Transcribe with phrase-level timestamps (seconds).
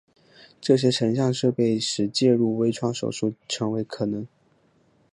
[0.59, 4.25] 这些成像设备使介入微创手术成为可能。